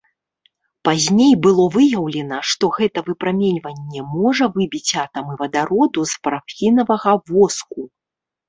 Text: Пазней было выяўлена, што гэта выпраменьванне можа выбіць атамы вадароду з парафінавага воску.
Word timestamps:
Пазней 0.87 1.33
было 1.45 1.65
выяўлена, 1.75 2.39
што 2.53 2.65
гэта 2.77 2.99
выпраменьванне 3.09 4.01
можа 4.17 4.45
выбіць 4.57 4.91
атамы 5.05 5.33
вадароду 5.43 5.99
з 6.15 6.23
парафінавага 6.25 7.11
воску. 7.31 7.79